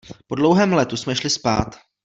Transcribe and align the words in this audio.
Po 0.27 0.35
dlouhém 0.35 0.73
letu 0.73 0.97
jsme 0.97 1.15
šli 1.15 1.29
spát. 1.29 1.75